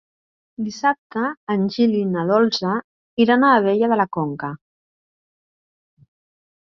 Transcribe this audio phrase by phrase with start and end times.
[0.67, 1.25] Dissabte
[1.55, 2.73] en Gil i na Dolça
[3.25, 4.53] iran a Abella de la Conca.